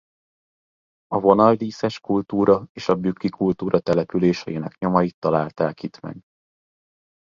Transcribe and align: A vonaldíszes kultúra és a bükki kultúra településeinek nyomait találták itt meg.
A 1.07 1.19
vonaldíszes 1.19 1.99
kultúra 1.99 2.67
és 2.71 2.89
a 2.89 2.95
bükki 2.95 3.29
kultúra 3.29 3.79
településeinek 3.79 4.77
nyomait 4.77 5.17
találták 5.19 5.83
itt 5.83 5.99
meg. 5.99 6.17